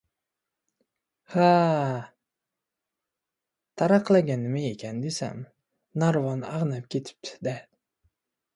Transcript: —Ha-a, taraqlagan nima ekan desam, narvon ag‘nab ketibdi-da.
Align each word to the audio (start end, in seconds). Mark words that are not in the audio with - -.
—Ha-a, 1.33 1.99
taraqlagan 3.81 4.43
nima 4.47 4.65
ekan 4.73 5.05
desam, 5.05 5.47
narvon 6.05 6.45
ag‘nab 6.57 6.91
ketibdi-da. 6.97 7.59